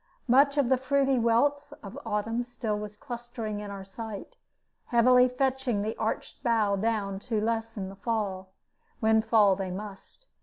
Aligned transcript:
Much 0.27 0.57
of 0.57 0.67
the 0.67 0.77
fruity 0.79 1.19
wealth 1.19 1.71
of 1.83 1.95
autumn 2.07 2.43
still 2.43 2.75
was 2.75 2.97
clustering 2.97 3.59
in 3.59 3.69
our 3.69 3.85
sight, 3.85 4.35
heavily 4.87 5.29
fetching 5.29 5.83
the 5.83 5.95
arched 5.97 6.41
bough 6.41 6.75
down 6.75 7.19
to 7.19 7.39
lessen 7.39 7.87
the 7.87 7.95
fall, 7.95 8.49
when 8.99 9.21
fall 9.21 9.55
they 9.55 9.69
must. 9.69 10.25